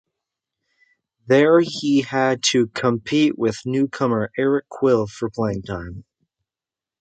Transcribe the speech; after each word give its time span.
There 1.27 1.59
he 1.63 2.01
had 2.01 2.41
to 2.53 2.65
compete 2.69 3.37
with 3.37 3.59
newcomer 3.67 4.31
Eric 4.35 4.67
Quill 4.67 5.05
for 5.05 5.29
playing 5.29 5.61
time. 5.61 6.05